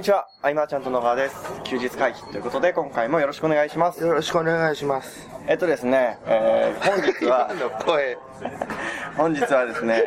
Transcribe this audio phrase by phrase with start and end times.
[0.00, 1.36] にちは、アイマーちゃんと野川です。
[1.62, 4.02] 休日会議ということで、今回もよろしくお願いします。
[4.02, 5.28] よろしくお願いします。
[5.46, 8.16] えっとですね、えー、本日は、 の声、
[9.14, 10.04] 本日はですね、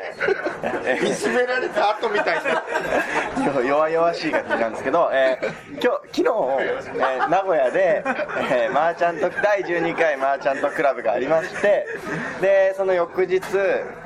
[0.84, 2.64] え見つめられた後みたいな。
[3.36, 8.04] ー 弱々しい感じなんですけど、えー、今日、昨日、えー名古屋で、
[8.50, 11.86] えーマーチャント、第12回マーチャントクラブがありまして、
[12.42, 13.44] で、その翌日、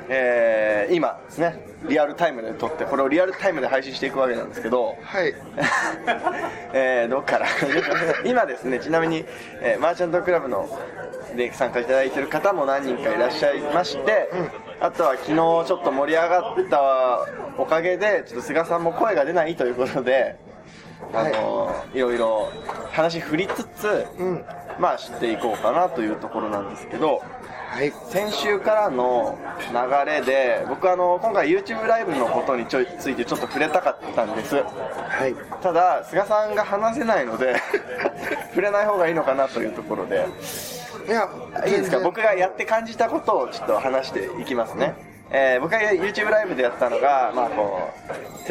[0.08, 1.54] えー今ですね、
[1.86, 5.34] リアルタイムで撮って、これをリアルタイムで配信していくわけなんですけど、はい。
[6.72, 7.46] えーどっから？
[8.24, 9.24] 今ですねちなみに、
[9.60, 10.66] えーマーチャントクラブの
[11.36, 14.30] で参加いただいてる方も何人かいらっしゃいまして、
[14.80, 17.20] あとは昨日ちょっと盛り上がった
[17.58, 20.36] おかげでちょっと菅さんも声が出ないということで
[21.12, 22.48] あのいろいろ
[22.92, 24.44] 話振りつつ、うん。
[24.78, 27.22] まあ知っていこうかなというところなんですけど
[27.70, 27.92] はい。
[28.10, 29.36] 先週からの
[29.72, 34.62] 流れで僕あの今回 YouTube ライブのことにちょいついてちょっと触れたかったんですは
[35.26, 35.34] い。
[35.62, 37.56] ただ菅さんが話せないので
[38.50, 40.26] 触れない方がいいのかなというところで
[41.06, 41.28] いや、
[41.66, 42.00] いいですか？
[42.00, 44.94] 僕がやって感じたことをちょっと話していきますね、
[45.30, 47.90] えー僕が YouTube ライブでやったのが、まあ、こ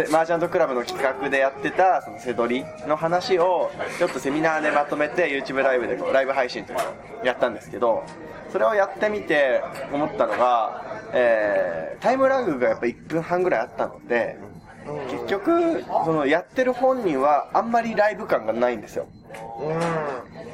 [0.08, 6.84] うマーチャントクラブの企画でやってたそのセドリの話をちょっとセミナーでまとめて YouTube ライブでこうライブ配信というの
[7.22, 8.04] をやったんですけど
[8.52, 9.62] それをやってみて
[9.92, 14.38] 思ったのが、えータイムラグがやっぱ1分半ぐらいあったので
[15.10, 19.08] 結局そのやってる本人はあんまりライブ感がないんですよ
[19.60, 19.74] う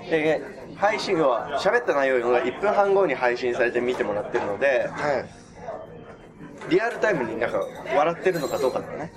[0.07, 0.09] ん。
[0.09, 0.41] で
[0.77, 5.42] 配信は喋った内容が1分半後に配信されて見てもらってるのではい。
[6.69, 7.59] リアルタイムになんか
[7.95, 9.11] 笑ってるのかどうかとかね。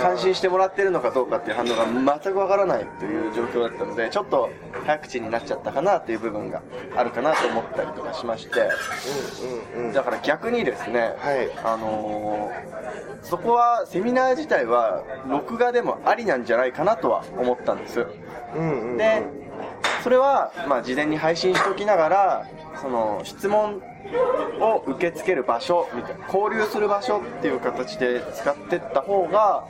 [0.00, 4.50] 感心してもらってるのかどうかっていう反応が全くわからないという状況だったのでちょっと
[4.84, 6.62] 早口になっちゃったかなっていう部分が
[6.96, 8.60] あるかなと思ったりとかしまして。
[8.60, 9.92] うんうんうん。
[9.92, 11.50] だから逆にですね、はい。
[11.64, 18.06] あのーそこはセミナー自体は録画でもありなんじゃないかなとは思ったんです。
[18.56, 18.96] うんうん。
[18.96, 19.22] で
[20.02, 22.46] それは、まあ、事前に配信しておきながら
[22.80, 23.82] その質問
[24.60, 29.66] を受け付ける場所みたいな交流する場所っていう形で使ってった方が、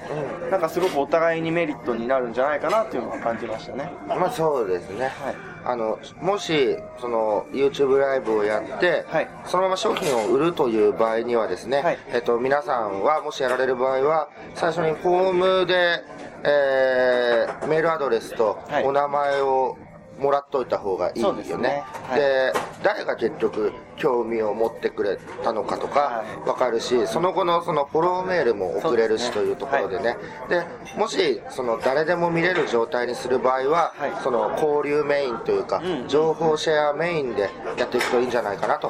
[0.50, 3.90] なんかすごくお互いにメリットになるんじゃないかなっていうのは感じましたね。
[4.08, 5.04] まあそうですね。
[5.06, 5.50] はい。
[5.62, 9.28] あの、もし、その、YouTube ライブをやって、はい。
[9.44, 11.98] そのまま商品を売るという場合にはですね、はい。
[12.14, 16.02] えっと、皆さんは、もしやられる場合は、最初にフォームで、
[16.44, 18.84] えー、メールアドレスとはい。
[18.84, 19.76] お名前を
[20.20, 21.42] もらっといた方がいいよね。
[21.42, 21.84] ですね。
[22.08, 22.20] はい。
[22.20, 26.48] で誰が結局興味を持ってくれたのかとかはい。
[26.48, 30.16] わかるし、その後のそのフォローメールも送れるしというところでね。
[30.48, 30.64] で、
[30.96, 34.12] もし、その誰でも見れる状態にする場合は、はい。
[34.22, 36.08] その交流メインというか、うん。
[36.08, 38.88] 情報シェアメインでやっていくといいんじゃないかなと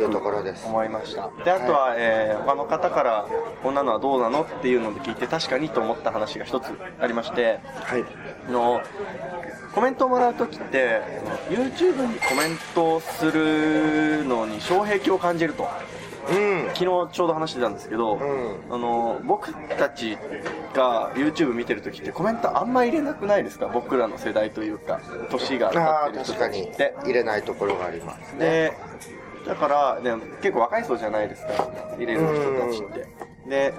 [0.00, 0.66] いうところです。
[0.66, 1.30] 思いました。
[1.44, 3.26] であとは、えー他の方から
[3.62, 6.66] こんなのはどうなのっていうので聞いて確かにと思った話が一つ
[7.00, 8.04] ありましてはい。
[8.48, 8.82] あの
[9.74, 11.00] コメントをもらうときって
[11.48, 15.68] YouTube にコメントをするのに障壁を感じると。
[16.30, 16.68] うん。
[16.68, 18.20] 昨日ちょうど話してたんですけど、ん。
[18.70, 20.16] あの僕たち
[20.72, 23.66] が YouTube 見てるときってコメントあんま入れなくないですか？
[23.66, 26.94] 僕らの世代というか年が経ってる人確かにたちって。
[27.04, 28.38] 入れないところがありますね。
[28.38, 28.72] で
[29.46, 31.52] だからで結構若い層じゃないですか
[31.98, 33.08] 入れる人たちって。
[33.48, 33.74] で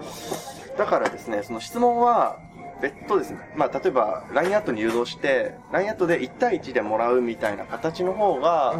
[0.78, 2.40] だからですねその質問は
[2.84, 8.76] 別途ですね、まあ、例えば LINE アットに誘導して LINE アットで1対1でもらうみたいな形の方が。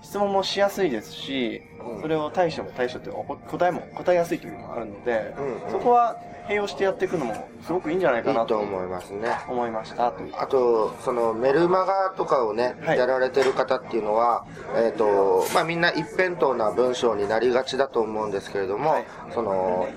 [0.00, 2.00] 質問もしやすいですし、うん。
[2.02, 5.70] それを対処も対処って答えも答えやすいというのもあるので、うんうん。
[5.70, 6.16] そこは
[6.48, 9.28] 併用してやっていくのもすごくいいんじゃないかなと思いますね。
[9.48, 12.98] 思いましたあと、そのメルマガとかをね、はい。
[12.98, 19.06] やられてる方っていうのは、えっ、と、まあみんな一辺倒な文章になりがちだと思うんですけれども、はい。
[19.32, 19.88] その、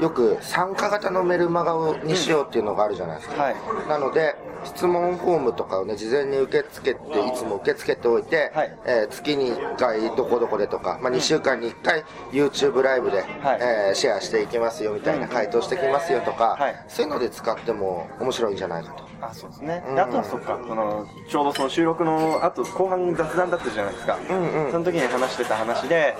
[0.00, 3.40] よく参加型のメルマガをにしようっていうのがあるじゃないですか。
[3.40, 3.56] はい。
[3.88, 8.78] なので、質問フォームとかをね、事前に受け付けて、いつも受け付けておいて、はい。
[8.86, 13.58] えー月に1回どこどこでとか、まあ2週間に1回 YouTube ライブで、はい。
[13.60, 16.84] えーシェアしていきますよみたいな、回答してきますよとか、はい。
[16.88, 19.04] そういうので使っても面白いんじゃないかと。
[19.22, 19.94] あそうですね、うん。
[19.94, 24.72] であとはそっかそのちょうどその収録のあと後半雑談だったじゃないですか、んうん。
[24.72, 26.16] その時に話してた話で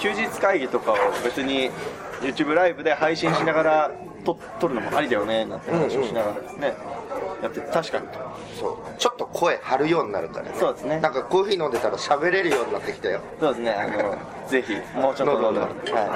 [0.00, 1.70] 休日会議とかを別に
[2.22, 3.90] YouTube ライブで配信しながら
[4.24, 6.74] と撮るのもありだよねなんて話をしながらですね、
[7.42, 8.06] やって確かに。
[8.08, 8.18] と
[8.58, 8.98] そう。
[8.98, 10.52] ちょっと声張るようになるからね。
[10.58, 11.00] そうですね。
[11.00, 13.20] なんかコーヒー飲んでたら喋れるようになってきたよ。
[13.40, 13.70] そうですね。
[13.72, 14.16] あの
[14.48, 15.60] ぜひもうちょっと飲んで。
[15.60, 16.06] もらって、はい。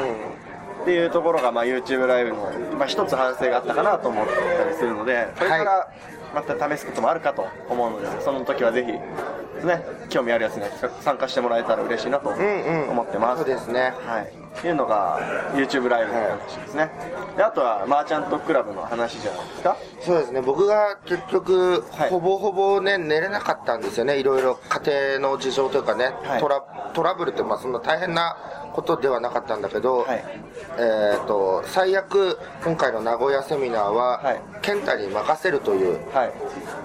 [0.83, 5.89] っていうところが、まあ、YouTube ライブの、まあ、一つ反省があったかなと思ったりするのでこれから
[6.35, 8.93] また試すこともあるかと思うので、その時はぜひ
[9.67, 10.69] ね興味あるやつには
[11.01, 12.91] 参加してもらえたら嬉しいなとうんうん。
[12.91, 13.95] 思ってます、そうですね。
[14.07, 15.19] はいいうのが
[15.55, 16.91] YouTube ライブの話ですね、
[17.37, 19.77] であとはマーチャントクラブの話じゃないですか？
[20.01, 20.41] そうですね。
[20.41, 22.11] 僕が結局、はい。
[22.11, 24.19] ほぼほぼね寝れなかったんですよね。
[24.19, 26.41] いろいろ家庭の事情というかね、はい。
[26.41, 26.61] トラ
[26.95, 28.37] トラブルってまあそんな大変な
[28.75, 30.25] ことではなかったんだけど、はい。
[30.79, 34.41] えっ、と最悪今回の名古屋セミナーは、はい。
[34.63, 36.33] 健太に任せるというはい。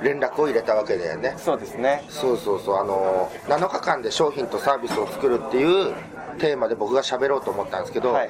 [0.04, 1.36] 連絡を入れたわけだよね。
[1.38, 2.06] そうですね。
[2.10, 2.78] そうそうそう。
[2.78, 5.94] あの7日間で商品とサービスを作るっていう
[6.40, 8.30] テーマで僕が喋ろうと思ったんですけど、はい。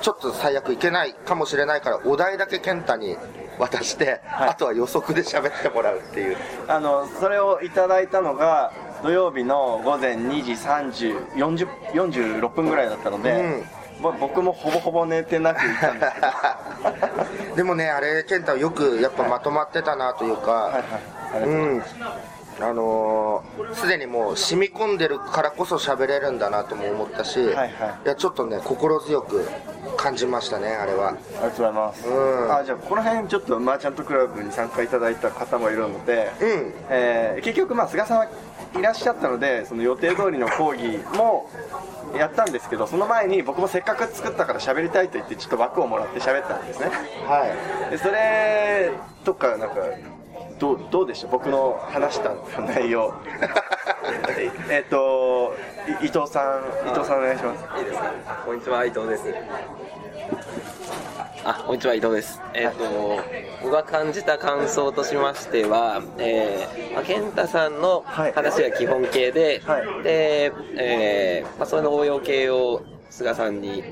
[0.00, 3.16] ちょっと最悪いけないかもしれないからお題だけ健太に
[3.58, 4.48] 渡して、はい。
[4.50, 6.36] あとは予測で喋ってもらうっていう。
[6.68, 13.62] あのそれをいただいたのが土曜日の午前2時30 40 46分ぐらいだったので、
[14.00, 16.20] ぼ僕もほぼほぼ寝てなく行ったんですけ
[17.50, 17.56] ど。
[17.56, 20.82] でもねあれ健太はよくやっぱまとまってたなというか、はいはい。
[20.82, 20.86] あ
[21.34, 21.82] りがとうございうん
[22.62, 27.64] あのーすでにもう染み込んでるからこそ喋れるんだなとも思ったし、はいは
[28.04, 28.08] い。
[28.08, 29.48] やちょっとね心強く
[29.96, 31.08] 感じましたねあれは。
[31.08, 32.52] ありがとうございます、うん。
[32.54, 36.74] あじゃあこの辺ちょっとマーチャントクラブに参加いただいた方もいるので、うん。
[36.90, 38.26] えー結局まあ菅さんは
[38.76, 41.50] いらっしゃったのでその予定通りの講義も
[42.16, 46.90] やったんですけどその前に僕もせっかく作ったから喋りたいと言ってちょっと枠をもらって喋ったんですね。
[47.26, 47.46] は
[47.88, 47.90] い。
[47.90, 48.92] でそれ
[49.24, 49.76] とかなんか
[50.60, 51.28] どうどうでした？
[51.28, 53.14] 僕の話した内容
[54.68, 55.56] えっと
[56.02, 58.12] い伊藤さん伊藤さんお願いしますいいですか。
[58.44, 59.24] こんにちは、伊藤です。
[61.44, 62.40] あ、こんにちは、伊藤です。
[62.52, 63.18] えっ、と、
[63.62, 73.82] 僕が感じた感想としましては、えー、まあ、健太さんのはい話が基本形で、はいで、えー、まあ、それの応用形を菅さんに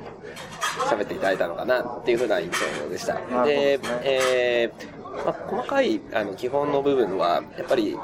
[0.90, 2.50] 喋っていただいたのかなっていうふうな印
[2.82, 3.14] 象でした。
[3.44, 7.96] でね、えー、まあ、細かいあの基本の部分は、やっぱり、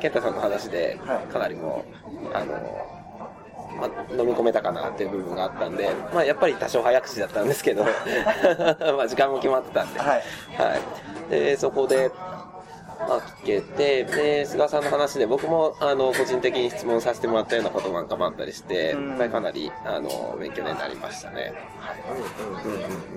[0.00, 1.84] 健太さんの話ではい、かなりも
[2.32, 2.96] う、あの、
[3.80, 7.84] まあ、飲み込めたかなっていう部分があったんで、まあ、やっぱり多少早口だったんですけど、
[8.96, 10.08] まあ時間も決まってたんで、はい。
[10.56, 11.30] はい。
[11.30, 12.35] でそこで、まあ、
[13.42, 19.30] 聞けて、で菅さんの話で僕もあの個人的に質問させてもらったようなことなんかもあったりして、うん。
[19.30, 21.52] かなりあの勉強になりましたね。
[21.82, 22.02] あり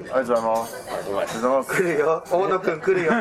[0.10, 0.76] がとうございますありがとうございます。
[0.76, 1.72] ありがとうございます。
[1.72, 3.12] 来るよ大野くん来るよ。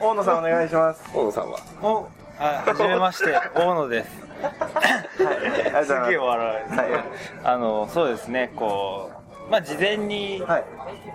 [0.00, 1.02] 大野さんお願いします。
[1.14, 1.58] 大野さんは？
[1.82, 2.08] お、
[2.38, 4.10] あ、はじめまして、大野です。
[4.42, 5.84] はい。
[5.84, 5.92] す。
[6.10, 6.76] げえ笑い。
[6.76, 6.88] はい。
[7.44, 9.10] あの、そうですね、こ
[9.48, 10.64] う、まあ、事前にはい。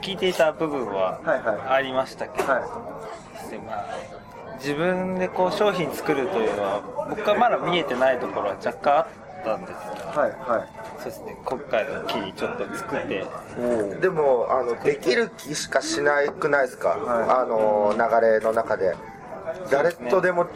[0.01, 1.59] 聞いていた部分ははいはい。
[1.69, 2.59] ありましたけど、は
[3.49, 3.85] でまあ、
[4.63, 9.07] 自分でこう商品作るというのは、僕はまだ見えてないところは若干あっ
[9.43, 10.69] たんですが、いはいはい。
[10.97, 13.25] そうですね、今回の機にちょっと作って、
[13.99, 18.95] でもあのできる気しかしないくないですか、はあの流れの中で。
[19.69, 20.47] 誰とでも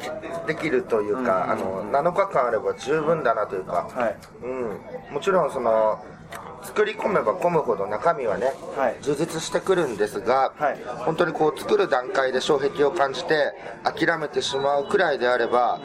[0.48, 4.16] できるというか、あの7日間あれば十分だなというか、はい。
[4.42, 6.04] うん、もちろんその
[6.64, 8.98] 作り込めば込むほど中身はね、はい。
[9.02, 10.78] 充実してくるんですが、はい。
[11.06, 13.54] 本当にこう作る段階で障壁を感じて
[13.84, 15.80] 諦めてしまうくらいであれば、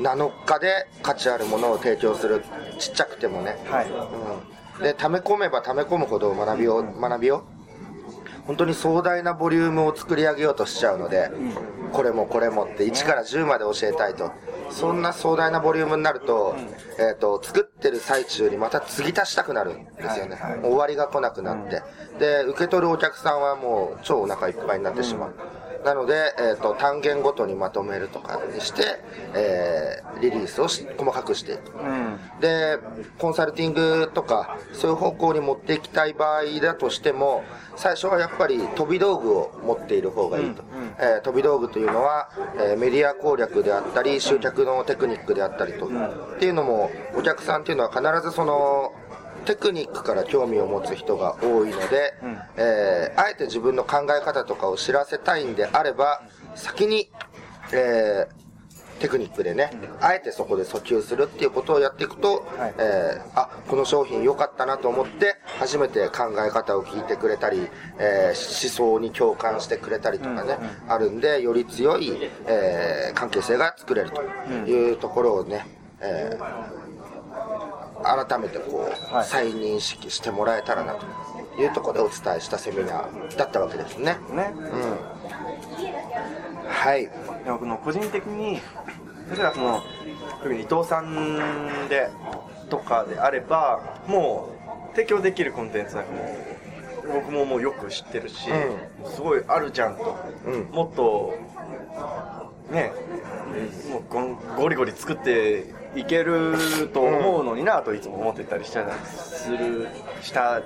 [0.00, 2.42] 7日で価値あるものを提供する
[2.78, 3.86] ちっちゃくてもね、はい。
[4.78, 7.42] うん、で溜め込めば溜め込むほど学びを、学びを
[8.46, 11.30] 本当に壮大なボリュームを作り上げようとしちゃうので、
[11.92, 14.32] これもこれもって1から10まで教えたいと。
[14.70, 16.54] そんな壮大なボリュームになると,、
[16.98, 21.82] えー、と作ってる最中にまた継ぎ足したくなるんですよね、終わりが来なくなって、
[22.18, 25.34] で受け取るお客さんはもう超お腹いっぱいになってしまう、
[25.84, 28.82] なので、えー、と単元ごとにまとめるとかにして、
[29.34, 31.72] えーリリースをし細かくしていく。
[31.78, 32.18] うん。
[32.40, 32.78] で
[33.18, 37.44] コンサルティングとかそういう方向に持っていきたい場合だとしても
[37.76, 40.62] 最初はやっぱり飛び道具を持っている方がいいと、
[40.98, 48.92] えー飛び道具というのは、えーメディア攻略であったり集客のテクニックであったりと、っていうのもお客さんっていうのは必ずその
[49.44, 52.14] テクニックから興味を持つ人が多いので、
[52.56, 56.22] えーあえて自分の考え方とかを知らせたいんであれば
[56.54, 57.10] 先に、
[57.72, 58.40] えー
[59.00, 59.70] テクニックでね、
[60.02, 62.74] あえてそこで訴求するっていうことをやっていくと、はい。
[62.76, 67.66] えーあこの商品良かったなと思って初めて考え方を聞いてくれたり、
[67.98, 72.12] えー思想に共感してくれたりとかね、あるんでより強い、
[72.46, 74.22] えー関係性が作れると
[74.70, 75.64] いうところをね、
[76.02, 76.44] えー
[78.16, 79.24] 改めてこう、はい。
[79.24, 81.06] 再認識してもらえたらなと
[81.60, 84.16] いうところでお伝えしたセミナーだったわけですね。
[84.32, 84.52] ね。
[84.54, 84.98] うん、
[86.68, 87.10] はい。
[87.44, 88.60] でもこの個人的に例
[89.38, 89.82] えばその
[90.42, 92.10] 特に伊藤さんで
[92.68, 94.50] とかであればも
[94.92, 98.48] う提供できるコンテンツなんかもう僕ももうよく知ってるし、
[99.06, 100.68] すごいあるじゃんと、うん。
[100.70, 101.34] もっと
[102.70, 102.92] ね
[103.90, 105.64] もうゴリゴリ作って
[105.96, 106.54] いける
[106.92, 109.88] と思うのになといつも思ってたりしたする
[110.22, 110.62] した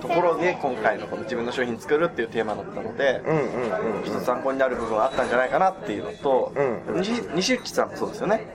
[0.00, 8.46] ところで今回のこの自分の商品作るっていうテーマだったので、うんうんうん一つ参考になる部分はあったんじゃないかなっていうのと、うん西西内さんもそうですよね。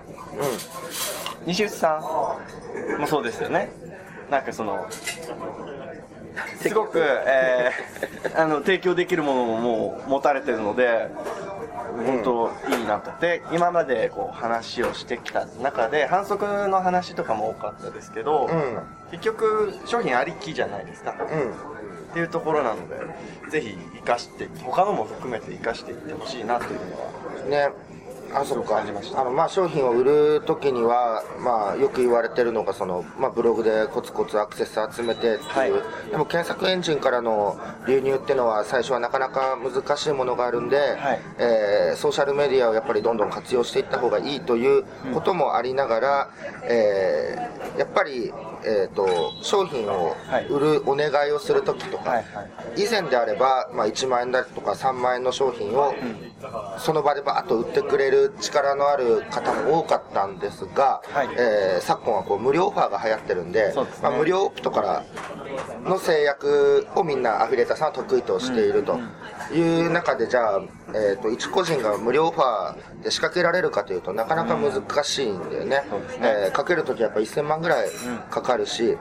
[1.45, 1.99] 西内さ
[2.97, 3.71] んもそうですよね。
[4.29, 4.87] なんかその
[6.59, 11.07] すごく、えーあの提供できるものももう持たれてるので
[11.95, 18.79] 本当いいなとで今までこう話をしてきた中で反則の話とかも多かったですけど、うん。
[19.11, 21.51] 結局商品ありきじゃないですか、うん。
[21.51, 22.95] っていうところなので
[23.49, 27.69] ぜひ生かして他のも含めて生かしていってほしいなというのは。
[27.69, 27.69] ね
[28.41, 28.75] あそっか。
[28.75, 29.21] 感じました。
[29.21, 35.71] あのまあ商品を売るときにはまあよく言われてるのがそのまあブログでコツコツアクセス集めてっていう、はい。
[36.11, 41.19] でも検索エンジンからの流入っていうのは最初はなかなか難しいものがあるんで、はい。
[41.39, 46.29] えーソーシャルメディアをやっぱりどんどん活用していった方がいいということもありながら、
[46.69, 48.31] えーやっぱり、
[48.65, 50.15] えー、と商品を
[50.49, 52.41] 売るお願いをするときとか、はいは
[52.75, 52.83] い。
[52.83, 55.93] 以前であれば、まあ、1万円だとか3万円の商品を
[56.79, 61.29] その場でバーッと売ってくれる力のある方も多かったんですが、はい。
[61.37, 63.85] えー昨今はこう無料オファーが流行ってるんでですね。
[64.01, 65.03] まあ、無料オプトから
[65.85, 68.99] の制約をみんなアフィリエーターさんは得意としていると。
[69.53, 76.33] いう中でじゃあ、えー、と一個人が無料オファーで仕掛けられるかというとなかなか難しいんだよね,、そうですね。
[76.47, 77.89] えーかけるときはやっぱ1000万ぐらい
[78.29, 78.97] かかるし、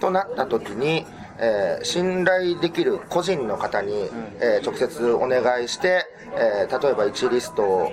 [0.00, 1.06] となった時に、
[1.38, 4.08] えー信頼できる個人の方に、
[4.40, 7.92] えー直接お願いして、えー例えば1リスト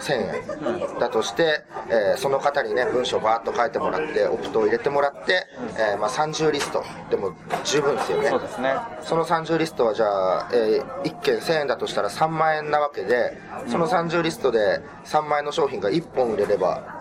[0.00, 5.46] 1000円だとして、えーその方にね文章バーッと書いてもらってオプトを入れてもらって、
[5.78, 6.82] えーまあ、30リスト。
[7.10, 7.32] でも
[7.64, 8.28] 十分ですよね。
[8.30, 8.74] そうですね。
[9.02, 13.36] その30リストはじゃあ、え1件1000円だとしたら3万円なわけで
[13.68, 16.95] その30リストで3万円の商品が1本売れれば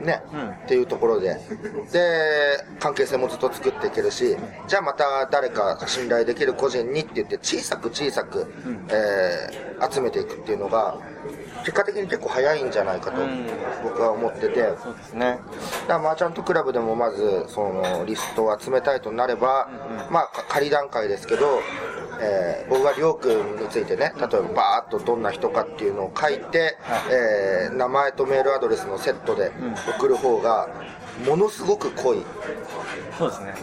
[0.00, 0.22] ね、
[0.64, 1.40] っていうところで。
[1.92, 4.36] で関係性もずっと作っていけるし
[4.68, 8.52] じゃあまた誰か信頼できる個人にって言って小さく小さく、
[8.90, 10.96] えー集めていくっていうのが
[11.60, 13.46] 結果的に結構早いんじゃないかとうん。
[13.82, 14.72] 僕は思ってて。
[14.82, 15.38] そうですね。
[15.82, 19.68] だからマーチャントクラブでもまずそのリストを集めたいとなれば、
[20.10, 21.60] まあか仮段階ですけど、
[22.20, 26.76] えー僕がりょうくんについてね例えばバーッとどんな人かっていうのを書いて、
[27.10, 29.52] えー名前とメールアドレスのセットで
[29.98, 30.68] 送る方が
[31.26, 32.24] ものすごく濃い
[33.18, 33.54] そうですね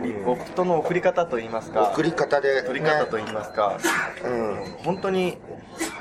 [0.00, 1.90] のになるあの送り方といいますか。
[1.92, 3.78] 送り方で、ね、取り方といいますか、
[4.24, 4.64] うん。
[4.84, 5.38] 本当に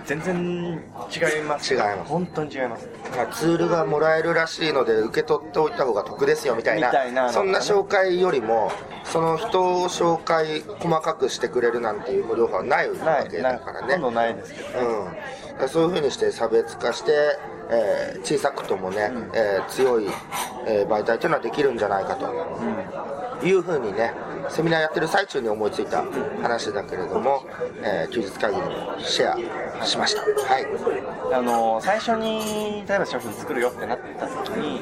[0.06, 0.36] 全然
[1.10, 1.74] 違います。
[1.74, 2.10] 違います。
[2.10, 2.88] 本当に違います。
[3.16, 8.72] まあツールがもらえるらしいので受け取っておいた方が得ですよみたいなねそんな紹介よりも
[9.04, 12.96] その人を紹介細かくしてくれるなんていう無料化はないわ
[13.30, 13.88] けないなだからね。
[13.88, 14.68] ほとんどないですけど
[15.62, 17.12] うん、そういうふうにして差別化して、
[17.70, 20.08] えー小さくともね、えー強い、
[20.68, 22.26] えー媒体というのはできるんじゃないかと、
[23.48, 24.14] いうふうにね
[24.50, 26.04] セミナーやってる最中に思いついた
[26.42, 27.46] 話だけれども、
[27.82, 29.34] えー休日会議にもシェ
[29.82, 30.22] アしました。
[30.22, 30.66] はい。
[31.34, 34.82] あの最初に例えば商品作るよってなった時に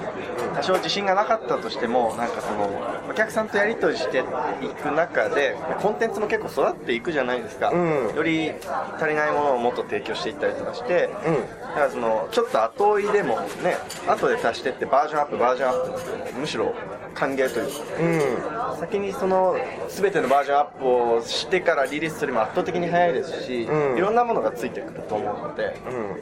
[0.53, 2.70] 多少自信がなかったとしてもなんかその
[3.10, 4.24] お客さんとやり取りしてい
[4.70, 7.77] く中でコンテンツも結構育っていくじゃないですか、う
[8.13, 8.15] ん。
[8.15, 8.51] より
[8.98, 11.34] 足りないものをもっと提供していったりとかして、うん。
[11.62, 13.77] だからそのちょっと後追いでもね
[14.08, 16.75] 後で足してってバージョンアップバージョンアップむしろ
[17.13, 18.74] 歓迎というか。
[18.74, 18.79] うん。
[18.79, 19.55] 先にその
[19.89, 23.98] 全てのバージョンアップをしてからリリースするよりも圧倒的に早いですし、うん。
[23.98, 25.77] いろんなものがついてくると思うので、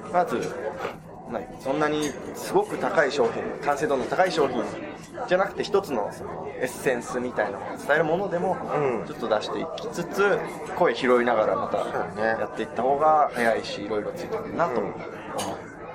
[0.09, 0.37] うまず
[1.31, 4.63] ないそんなにすごく高い商品完成度の高い商品
[5.27, 9.07] じゃなくて一つのそのエッセンスみたいなのを伝えるものでもうん。
[9.07, 10.37] ちょっと出していきつつ
[10.75, 11.77] 声拾いながらまた
[12.21, 14.93] やっていった方が早いしいろいろついてくるなと思う、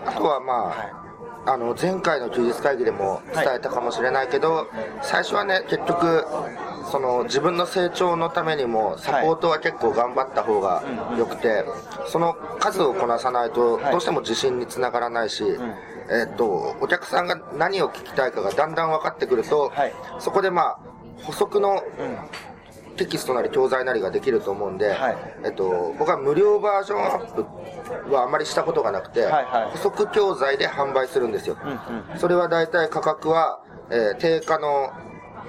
[0.07, 1.06] あとはまあ、
[1.47, 4.67] あの前回の休日会議でも伝えたかもしれないけど、
[5.03, 6.25] 最初はね結局
[6.91, 10.83] その自分の成長のためにもサポートは結構頑張った方が
[11.17, 11.65] よくて、
[12.09, 13.93] その数をこなさないとはい。
[13.93, 15.45] どうしても自信につながらないし、
[16.11, 19.95] えっとお客さんが何を聞きたいかがだんだん分かってくると、はい。
[20.19, 20.79] そこでまあ
[21.23, 21.83] 補足の
[22.97, 25.17] テキストなり教材なりができると思うんで、はい。
[25.45, 27.45] えっと、僕は無料バージョンアッ
[28.09, 31.57] プはあまりしたことがなくて、はいはい補足教材で販売するんですよ、
[32.13, 33.61] うんそれは大体価格は、
[33.91, 34.91] えー定価の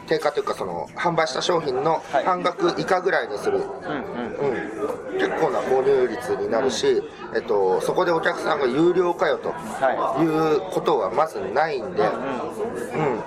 [0.07, 2.25] 定価というかその販売した商品のはい。
[2.25, 5.11] 半額以下ぐらいにする、うんうん。
[5.11, 7.03] うん、結構な購入率になるし、
[7.35, 10.25] えっと、そこでお客さんが有料かよとはい。
[10.25, 13.21] うことはまずないんで、うん、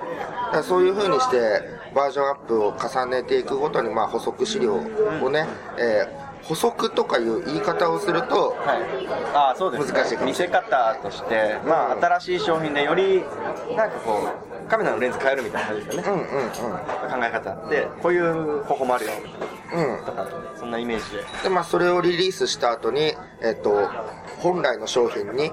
[0.63, 1.63] そういうふうにして
[1.95, 5.47] バージョンアップを重ねていくごとに、まあ、補足資料をね、
[5.79, 8.83] えー補足とかいう言い方をすると、はい、
[9.35, 13.23] あそうです、ね、難しい見せ方として、まあ、新しい商品でより
[13.77, 14.29] なんかこ
[14.67, 16.51] うカメラのレンズ変えるみたいな感じですよね、うんうんうん。
[16.51, 19.13] 考え方でこういう方法もあるよ
[19.75, 20.05] うん。
[20.05, 21.23] とかそんなイメージで。
[21.45, 23.89] で、まあ、それをリリースした後に、えっと、
[24.39, 25.53] 本来の商品に、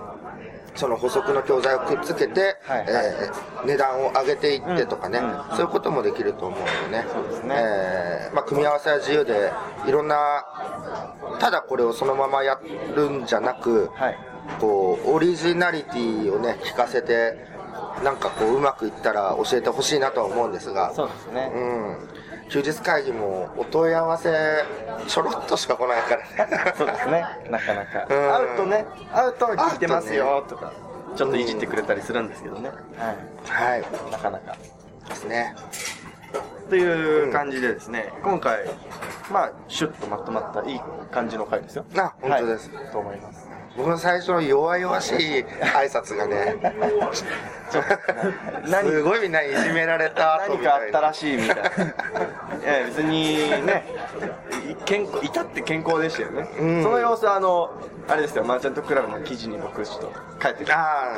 [0.78, 2.88] その補足の教材をくっつけて、はいはい。
[2.90, 5.26] えー値段を上げていってとかね、うん。
[5.26, 7.06] うんそういうこともできると思うのでね。
[7.12, 7.56] そうですね。
[7.58, 9.52] えーまあ、組み合わせは自由で、
[9.88, 10.46] いろんな、
[11.40, 12.60] ただこれをそのままや
[12.96, 14.18] るんじゃなく、はい。
[14.62, 17.46] こう、オリジナリティをね、聞かせて、
[18.04, 22.10] なんかこう、うまくいったら教えてほしいなとは思うんですが、そうですね、うん。
[22.50, 24.64] 休日会議もお問い合わせ
[25.08, 26.48] ちょろっとしか来ないから。
[26.48, 26.74] ね。
[26.78, 27.26] そうですね。
[27.50, 28.08] なかなか。
[28.10, 28.34] うん。
[28.34, 30.72] 会うとね会うと聞いてますよとか。
[31.16, 32.76] ちょっといじってくれたりするんですけどね、は
[33.12, 33.18] い。
[33.50, 34.12] はい。
[34.12, 34.56] なかなか。
[35.08, 35.56] ですね。
[36.70, 38.66] という感じでですね、今回
[39.32, 41.86] まあシュッとまとまったいい感じの回ですよ。
[41.98, 42.70] あ本当です。
[42.74, 42.92] はい。
[42.92, 45.46] と思います僕の最初の弱々しい挨
[45.88, 46.56] 拶がね、
[48.68, 48.90] 何？
[48.90, 50.64] すごいみんないじめられた後何。
[50.64, 51.62] かあったらしいみたいな。
[51.62, 51.66] い
[52.82, 53.86] や別にね
[54.72, 56.82] い健康至って健康でしたよね、うん。
[56.84, 57.70] その様子はあの
[58.08, 60.74] あれですよマーチャントクラブの記事に僕ちょっと書いて書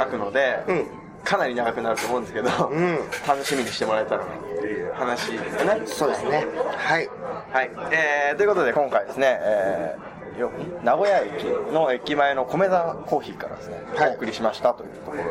[0.05, 0.85] くので、うん。
[1.23, 2.97] かなり長くなると思うんですけど、ん。
[3.25, 5.81] 楽しみにしてもらえたらなっていう話ですよね。
[5.85, 6.45] そうですね。
[6.77, 7.09] はい。
[7.51, 10.51] はい、えー、ということで今回ですね、えーよ
[10.83, 11.43] 名古屋駅
[11.73, 14.11] の駅前の米沢コーヒーからですね、はい。
[14.11, 15.23] お送りしましたというところで、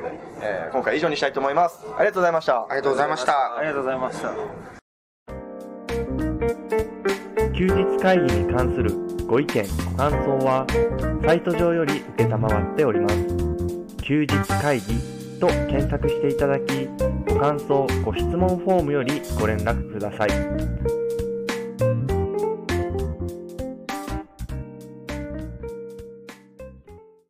[0.42, 1.80] えー今回以上にしたいと思います。
[1.96, 2.66] ありがとうございました。
[2.68, 3.56] ありがとうございました。
[3.56, 4.34] ありがとうございました。
[7.52, 8.94] 休日会議に関する
[9.26, 10.66] ご意見ご感想は
[11.26, 13.14] サイト上より承っております。
[14.02, 14.28] 休日
[14.62, 16.88] 会議と検索していただき
[17.28, 21.07] ご感想ご質問フォームよりご連絡ください